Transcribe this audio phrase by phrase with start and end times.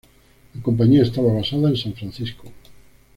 [0.55, 2.51] La compañía estaba basada en San Francisco.